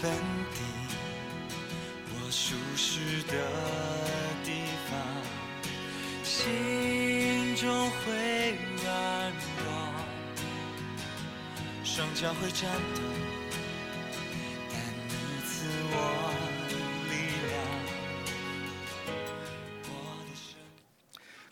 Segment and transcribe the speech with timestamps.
[0.00, 0.10] 本
[0.54, 0.60] 地，
[2.14, 3.34] 我舒适的
[4.42, 4.52] 地
[4.88, 4.98] 方，
[6.24, 9.66] 心中会软弱，
[11.84, 13.02] 双脚会颤抖，
[14.70, 14.78] 但
[15.08, 15.12] 你
[15.44, 15.94] 赐我
[17.10, 17.12] 力
[17.48, 17.52] 量。
[19.84, 19.90] 我
[20.24, 20.56] 的生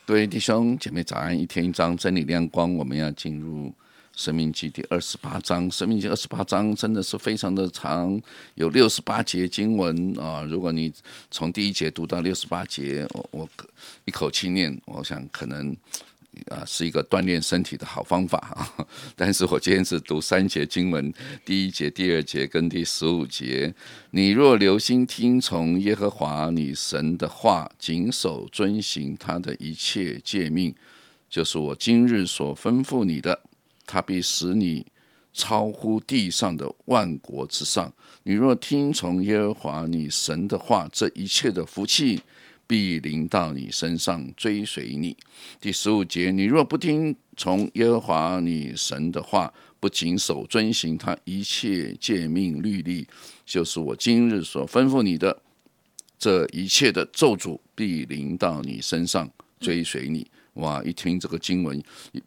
[0.07, 3.73] 各位弟兄姐妹早安，一天一章真理亮光，我们要进入
[4.21, 5.71] 生命记第二十八章。
[5.71, 8.21] 生命记二十八章真的是非常的长，
[8.55, 10.43] 有六十八节经文啊。
[10.43, 10.93] 如果你
[11.31, 13.49] 从第一节读到六十八节，我我
[14.05, 15.75] 一口气念，我想可能。
[16.49, 18.87] 啊，是一个锻炼身体的好方法啊！
[19.17, 21.13] 但是我今天只读三节经文，
[21.45, 23.75] 第一节、第二节跟第十五节。
[24.13, 30.73] 你若留心听从耶和华你神的话，谨守遵行他的一切诫命，
[31.29, 33.41] 就是我今日所吩咐你的，
[33.87, 34.87] 他必使你
[35.33, 37.93] 超乎地上的万国之上。
[38.23, 42.21] 你若听从耶和华你神的话，这一切的福气。
[42.67, 45.17] 必临到你身上，追随你。
[45.61, 53.09] 第十五节，你若不听从耶和华你神的话，不谨守遵行他一切诫命律例，
[53.45, 55.43] 就是我今日所吩咐你的，
[56.17, 60.31] 这一切的咒诅必临到你身上，追随你。
[60.55, 60.83] 哇！
[60.83, 61.81] 一听这个经文，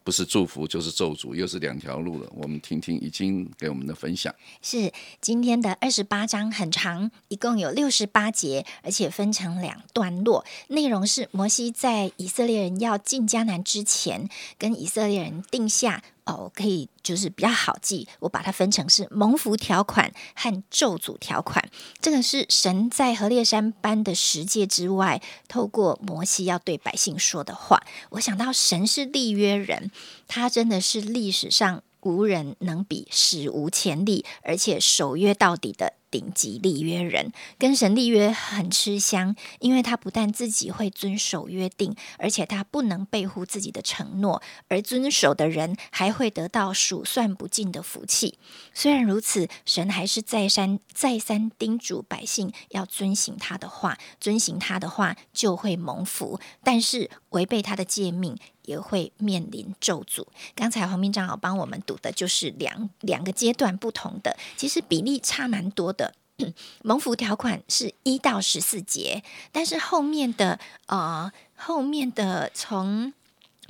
[0.03, 2.29] 不是祝福就是咒诅，又是两条路了。
[2.33, 4.33] 我们听听已经给我们的分享。
[4.61, 10.45] 是今天的二十八章很长，一共有六十八节，而且分成两段落。
[10.69, 16.01] 内容是摩西在以色列人要进迦南之前，跟以色列人定下。
[16.25, 21.69] 哦，可以就是比较好记，我把它分成是蒙福条款和咒诅条款。
[21.99, 27.83] 这个是神在何烈山颁的十诫之外，透过摩西要对百姓说的话。
[28.11, 29.91] 我想到神是立约人，
[30.27, 35.93] 他真的是历史上无人能比、史无前例，而且守约到底的。
[36.13, 48.37] 顶级立约人跟神立约很吃香，因为他不但自己会遵守约定，而且他不能背负自己的承诺，而遵守的人还会得到数算不尽的福气。
[48.75, 58.37] 虽然如此，神还是再三再三叮嘱百姓要遵行他的话，遵行他的话就会蒙福，但是违背他的诫命。
[58.63, 60.25] 也会面临咒诅。
[60.55, 66.13] 刚才黄明长老帮我们读的就是两两个阶段不同的，其实比例差蛮多的。
[66.83, 73.13] 蒙福条款是一到十四节，但是后面的呃后面的从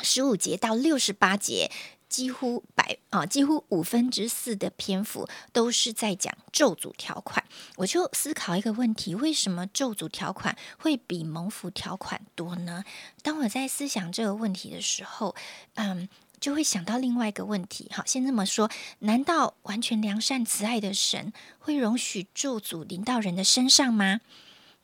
[0.02, 1.70] 十五节到六十八节。
[2.14, 7.44] 几乎百啊，几乎五分之四的篇幅都是在讲咒诅条款。
[7.78, 12.84] 我就思考一个问题：为什么咒诅条款会比蒙福条款多呢？
[13.24, 15.34] 当我在思想这个问题的时候，
[15.74, 16.08] 嗯，
[16.40, 17.90] 就会想到另外一个问题。
[17.92, 18.70] 好，先这么说：
[19.00, 24.22] 难道完全良善慈爱的神会容许咒诅临到人的身上吗？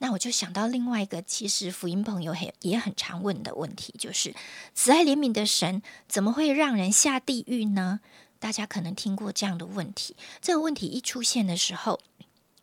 [0.02, 4.34] 那我就想到另外一个，其实福音朋友很也很常问的问题，就是
[4.74, 8.00] 慈爱怜悯的神怎么会让人下地狱呢？
[8.38, 10.16] 大家可能听过这样的问题。
[10.40, 12.00] 这个问题一出现的时候，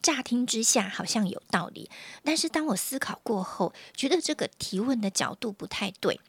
[0.01, 1.91] 乍听之下好像有道理，
[2.23, 6.19] 但是当我思考过后，觉得这个提问的角度不太对，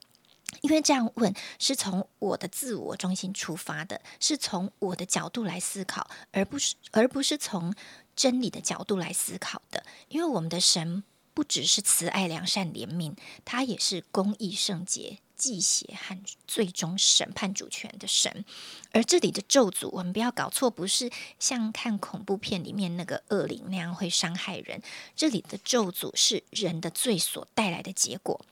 [0.61, 7.75] 因为这样问是从我的自我中心出发的，是从我的角度来思考，而不是而不是从。
[8.19, 13.15] 真理的角度来思考的，因为我们的神不只是慈爱、良善、怜悯，
[13.45, 18.45] 他也是公义、圣洁、祭邪和最终审判主权的神。
[18.91, 21.09] 而这里的咒诅，我们不要搞错，不是
[21.39, 24.83] 像看恐怖片里面那个恶灵那样会伤害人。
[25.15, 28.45] 这里的咒诅是人的罪所带来的结果。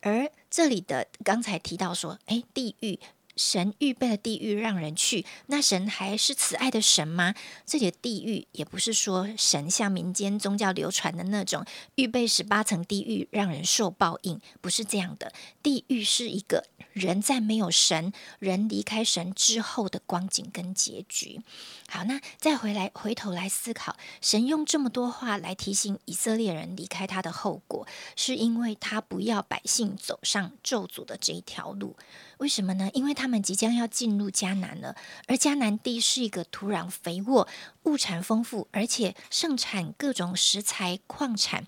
[0.00, 2.98] 而这里的刚才提到说，诶，地狱。
[3.36, 7.34] 神预备了地狱让人去，那神还是慈爱的神吗？
[7.64, 11.64] 这里的地狱也不是说神像民间宗教流传的那种
[11.94, 15.32] 预备十八层地狱让人受报应，不是这样的。
[15.62, 21.40] 地狱是一个人在没有神、人离开神之后的光景跟结局。
[21.88, 27.86] 好，那再回来回头来思考，神用这么多话来提醒以色列人离开他的后果，
[28.16, 31.96] 是因为他不要百姓走上咒诅的这一条路。
[32.40, 32.90] 为什么呢？
[32.94, 34.96] 因为他们即将要进入迦南了，
[35.26, 37.46] 而迦南地是一个土壤肥沃、
[37.82, 41.66] 物产丰富，而且盛产各种食材、矿产。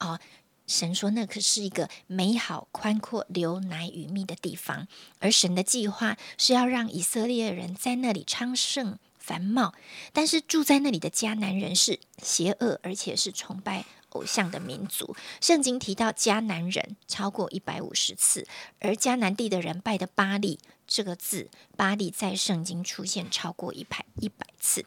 [0.00, 0.20] 哦，
[0.66, 4.86] 神说那可是一个美好、宽阔、流奶与蜜的地方，
[5.18, 9.72] 而神的计划是要让以色列人在那里昌盛繁茂。
[10.12, 13.86] 但是住在那里的迦南人是邪恶，而且是崇拜。
[14.12, 18.46] 偶像的民族，圣经提到迦南人超过一百五十次，
[18.80, 24.84] 而迦南地的人拜的巴利这个字，巴利在圣经出现超过一百一百次。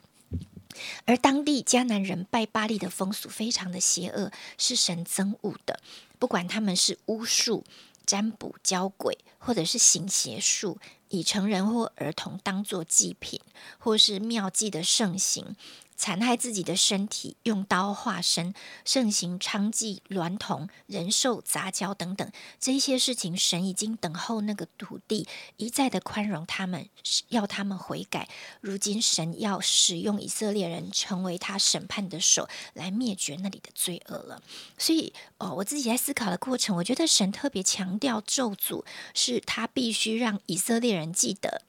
[1.05, 5.79] 而当地迦南人拜巴利的风俗非常的邪恶，是神憎恶的。
[6.19, 7.63] 不管他们是巫术、
[8.05, 10.77] 占卜、教鬼，或者是行邪术，
[11.07, 13.39] 以成人或儿童当做祭品，
[13.79, 15.55] 或是妙计的盛行。
[15.97, 18.53] 残害自己的身体，用刀化身，
[18.83, 25.27] 盛行娼妓、娈童、人兽杂交等等，这些事情，神已经等候那个土地，
[25.57, 26.89] 一再的宽容他们，
[27.29, 28.27] 要他们悔改。
[28.61, 34.41] 如今，神要使用以色列人成为他审判的手，来灭绝那里的罪恶了。
[34.77, 38.83] 所以，哦，我自己在思考的过程，我觉得神特别强调咒诅，
[39.13, 41.61] 是他必须让以色列人记得。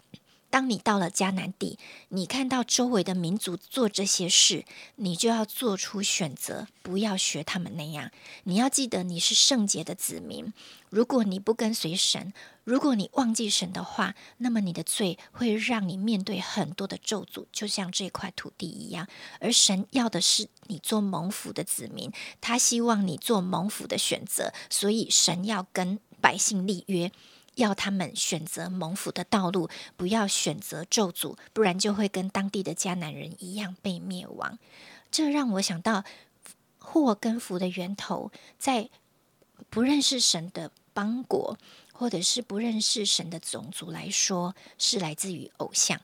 [0.49, 1.79] 当你到了迦南地，
[2.09, 4.65] 你看到周围的民族做这些事，
[4.97, 8.11] 你就要做出选择，不要学他们那样。
[8.45, 10.53] 你要记得你是圣洁的子民。
[10.89, 12.33] 如果你不跟随神，
[12.65, 19.07] 如果你忘记神的话，那么你的罪会让你面对很多的咒诅，就像这块土地一样。
[19.41, 22.11] 而神要的是你做蒙福的子民，
[22.41, 27.11] 他希望你做蒙福的选择，所以神要跟百姓立约。
[27.57, 34.59] 要他们选择蒙福的道路，不要选择咒诅，不然就会跟当地的迦南人一样被灭亡。
[35.11, 36.05] 这让我想到
[36.79, 38.89] 祸跟福的源头，在
[39.71, 41.59] 不认识神的邦国，
[41.93, 45.99] 或者是不认识神的种族来说，是来自于偶像；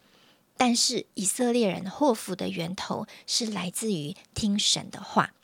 [0.57, 5.35] 但是以色列人祸福的源头是来自于听神的话。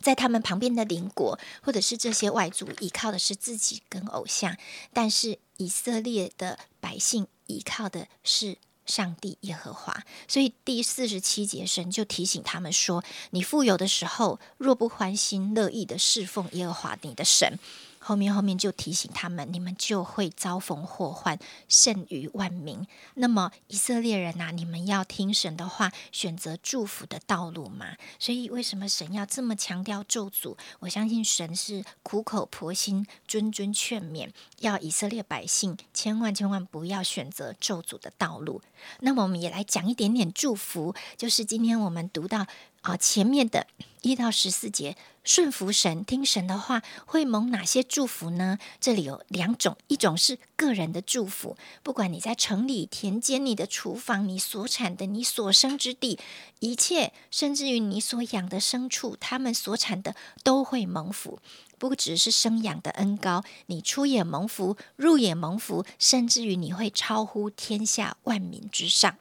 [0.00, 4.54] 在他们旁边的邻国，或者是这些外族，依靠的是自己跟偶像；
[4.92, 8.56] 但是以色列的百姓依靠的是
[8.86, 10.04] 上帝耶和华。
[10.26, 17.58] 所以第四十七节，神就提醒他们说：“你富有的时候，若不欢心乐意的侍奉耶和华你的神。”
[18.02, 21.38] 后面后面就提醒他们，你们就会遭逢祸患，
[21.68, 22.86] 甚于万民。
[23.14, 27.96] 那么以色列人呐，你们要听神的话，选择祝福的道路嘛。
[28.18, 30.56] 所以为什么神要这么强调咒诅？
[30.80, 34.30] 我相信神是苦口婆心、谆谆劝勉，
[34.60, 38.62] 要以色列百姓千万千万不要选择咒诅的道路。
[39.00, 42.46] 那么我们也来讲一点点祝福，就是今天我们读到。
[42.82, 43.66] 啊，前面的
[44.02, 48.58] 一到十四节，顺服神、听神的话，会蒙哪些祝福呢？
[48.80, 56.18] 这里有两种，一种是个人的祝福，不管你在城里、田间、你的厨房、你所产的、你所生之地，
[56.60, 61.38] 一切，甚至于你所养的牲畜，他们所产的都会蒙福。
[61.76, 69.16] 不只是生养的恩高，你出也蒙福，入也蒙福，甚至于你会超乎天下万民之上。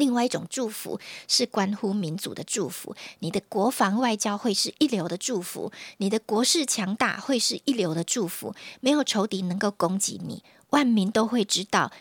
[0.00, 0.98] 另外一种祝福
[1.28, 11.92] 是关乎民族的祝福，你的国防外交会是一流的祝福，你的国势强大会是一流的祝福，没有仇敌能够攻击你，万民都会知道。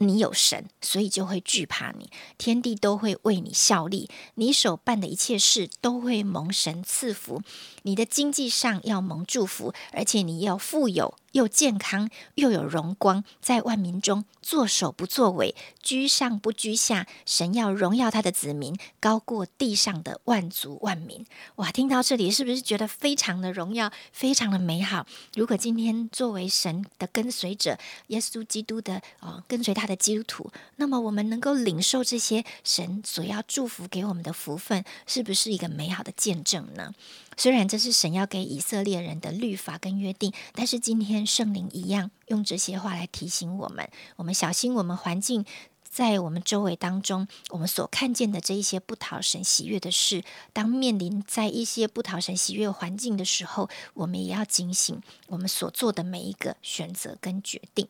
[0.00, 2.08] 你有神，所以就会惧怕你，
[2.38, 7.42] 天地都会为你效力，你所办的一切事都会蒙神赐福，
[7.82, 21.26] 你的经济上要蒙祝福，而且你要富有又健康又有荣光，在万民中作首不作尾，居上不居下，神要荣耀他的子民，高过地上的万族万民。
[21.56, 25.04] 哇，听到这里是不是觉得非常的荣耀，非常的美好？
[25.34, 27.76] 如果今天作为神的跟随者，
[28.06, 29.88] 耶稣基督的哦，跟随他。
[29.88, 36.92] 的基督徒，那么我们能够领受这些神所要祝福给我们的福分，是不是一个美好的见证呢？
[37.38, 45.44] 虽然这是神要给以色列人的律法跟约定，但是今天圣灵一样用这些话来提醒我们：我们小心我们环境
[45.88, 50.22] 在我们周围当中，我们所看见的这一些不讨神喜悦的事，
[50.52, 57.88] 当面临在一些不讨神喜悦环境的时候，我们也要警醒我们所做的每一个选择跟决定。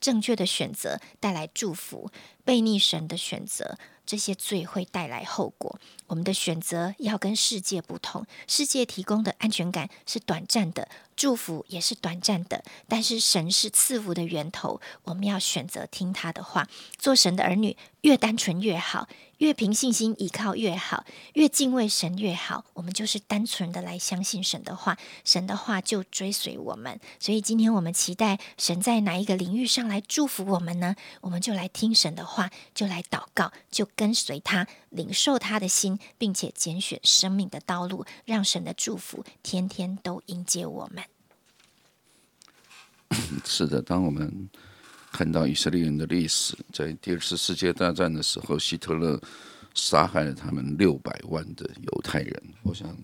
[0.00, 2.10] 正确的选择带来祝福，
[2.44, 3.76] 背逆神的选择，
[4.08, 5.78] 这些罪会带来后果。
[6.06, 12.64] 我们的选择要跟世界不同，世界提供的安全感是短暂的，祝福也是短暂的。
[12.88, 19.06] 但是神是赐福的源头，我们要选择听他的话，做神的儿女，越单纯越好。
[19.36, 22.64] 越凭信心依靠越好，越敬畏神越好。
[22.74, 26.98] 我们就是单纯的来相信神的话，神的话就追随我们。
[27.20, 30.96] 所以今天我们期待神在哪一个领域上来祝福我们呢？
[31.20, 41.04] 我们就来听神的话，就来祷告，就跟随他，领受他的心，并且拣选生命的道路，让神的祝福天天都迎接我们。
[43.44, 44.48] 是的，当我们。
[45.10, 49.18] 看到以色列人的历史，在第二次世界大战的时候，希特勒
[49.74, 52.42] 杀害了他们六百万的犹太人。
[52.62, 52.94] 我想，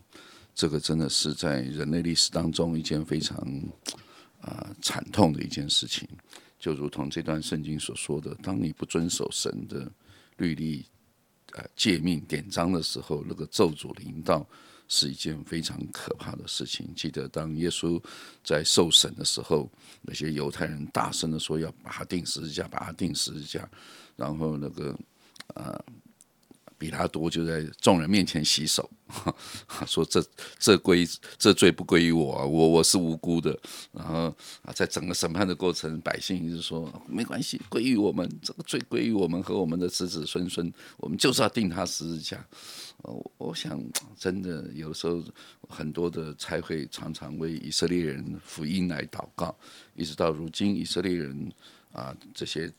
[0.55, 3.39] 这个真的是在人类历史当中一件非常
[4.43, 6.07] 啊惨痛的一件事情。
[6.59, 9.91] 就如同这段圣经所说的：“当你不遵守神的
[10.37, 10.87] 律例，
[11.53, 14.47] 呃诫命典章的时候，那个咒诅临到。
[14.87, 16.95] 是一件非常可怕的事情。
[16.95, 18.01] 记得当耶稣
[18.45, 19.69] 在受审的时候，
[20.03, 23.67] 那些犹太人大声的说要把他钉十字架，把他钉十字架。
[24.15, 24.97] 然后那个
[25.55, 25.84] 呃，
[26.85, 28.91] 比拉多就在众人面前洗手，
[29.89, 30.23] 说这
[30.59, 33.59] 这归这罪不归于我，我我是无辜的。
[33.91, 34.25] 然后
[34.61, 42.45] 啊，在整个审判的过程，百姓一直说没关系，归于我们，这个罪归于我们和我们的子子孙孙，我们就是要定他十字架。
[42.99, 43.83] 我我想，
[44.19, 45.23] 真的有时候
[45.71, 49.57] 很多的差会常常为以色列人福音来祷告，
[49.95, 51.51] 一直到如今，以色列人
[51.93, 52.71] 啊这些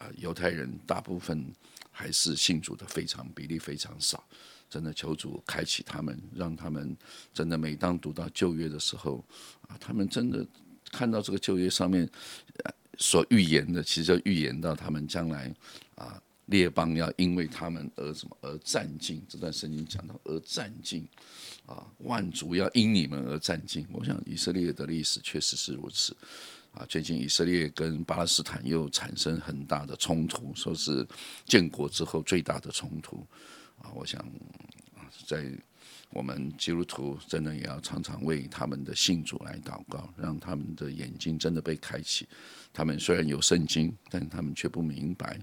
[0.00, 1.46] 啊犹太人大部分
[1.92, 4.24] 还是信主的非常比例非常少。
[4.68, 6.96] 真的求主开启他们，让他们
[7.34, 9.24] 真的每当读到旧约的时候
[9.68, 10.46] 啊，他们真的
[10.90, 12.08] 看到这个旧约上面
[12.98, 15.54] 所预言的，其实就预言到他们将来
[15.94, 16.20] 啊。
[16.46, 19.22] 列邦要因为他们而什么而战尽？
[19.28, 21.06] 这段圣经讲到而战尽，
[21.64, 23.86] 啊，万族要因你们而战尽。
[23.92, 26.12] 我想以色列的历史确实是如此，
[26.80, 31.06] 啊，最近以色列跟巴勒斯坦又产生很大的冲突，说是
[31.44, 33.26] 建国之后最大的冲突，
[33.82, 34.24] 啊，我想
[35.26, 35.44] 在。
[36.12, 42.26] 我们基督徒真的也要常常为他们的信主来祷告，让他们的眼睛真的被开启。
[42.72, 45.38] 他们虽然有圣经，但他们却不明白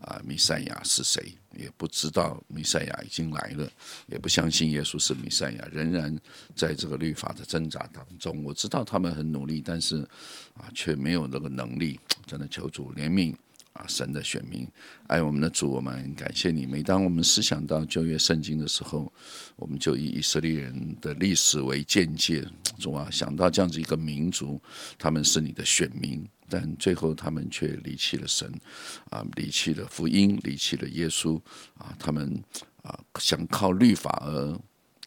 [0.00, 3.70] 啊，弥赛亚是谁，也不知道弥赛亚已经来了，
[4.06, 6.14] 也不相信耶稣是弥赛亚，仍然
[6.54, 8.44] 在这个律法的挣扎当中。
[8.44, 10.02] 我知道他们很努力，但是
[10.54, 11.98] 啊，却没有那个能力。
[12.26, 13.34] 真的求主怜悯。
[13.72, 14.66] 啊，神的选民，
[15.06, 16.66] 爱我们的主，我们感谢你。
[16.66, 19.12] 每当我们思想到旧约圣经的时候，
[19.54, 22.44] 我们就以以色列人的历史为鉴戒，
[22.78, 24.60] 主啊，想到这样子一个民族，
[24.98, 28.52] 他们是你的选民，但最后他们却离弃了神，
[29.10, 31.40] 啊，离弃了福音，离弃了耶稣，
[31.78, 32.42] 啊，他们
[32.82, 34.52] 啊想靠律法而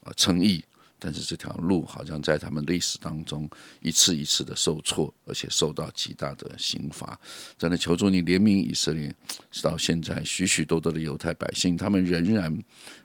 [0.03, 0.63] 啊称义。
[0.99, 3.49] 但是这条路好像在他们历史当中
[3.81, 7.19] 一次一次的受挫，而且受到极大的刑罚。
[7.57, 9.13] 真的求助你怜悯以色列，
[9.51, 12.57] 直到现在许许多多的犹太百姓，他们仍然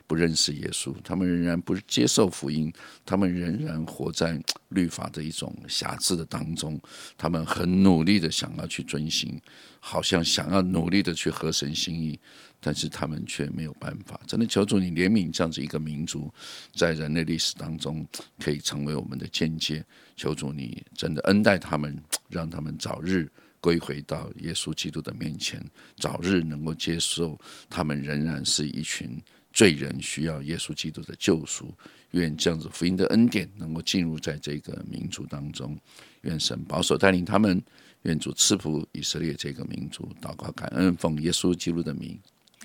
[0.09, 2.73] 不认识耶稣，他们仍然不接受福音，
[3.05, 6.81] 他们仍然活在律法的一种瑕疵的当中。
[7.17, 9.41] 他们很努力的想要去遵行，
[9.79, 12.19] 好像想要努力的去合神心意。
[12.61, 16.29] 但是他们却没有办法，真的求主你怜悯这样子一个民族，
[16.75, 18.05] 在人类历史当中
[18.41, 19.85] 可以成为我们的间接。
[20.17, 21.97] 求主你真的恩待他们，
[22.29, 25.65] 让他们早日归回到耶稣基督的面前，
[25.99, 27.39] 早日能够接受
[27.71, 29.23] 他们仍然是一群
[29.53, 31.75] 罪人，需要耶稣基督的救赎。
[32.13, 35.79] 愿这样子福音的恩典能够进入在这个民族当中，
[36.23, 37.63] 愿神保守带领他们，
[38.03, 40.09] 愿主赐福以色列这个民族。
[40.21, 42.19] 祷告感恩，奉耶稣基督的名。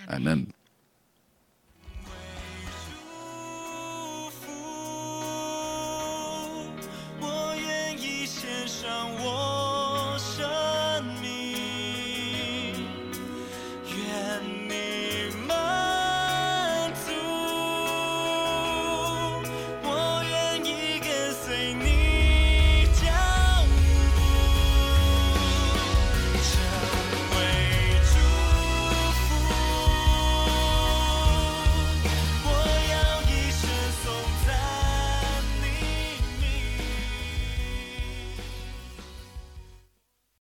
[0.08, 0.46] 阿门